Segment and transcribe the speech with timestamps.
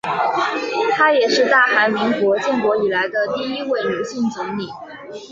[0.95, 4.67] 她也是大韩民国建国以来的第一位女性总理。